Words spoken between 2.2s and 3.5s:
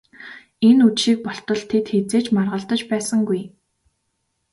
ч маргалдаж байсангүй.